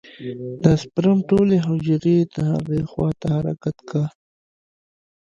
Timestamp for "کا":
3.89-4.03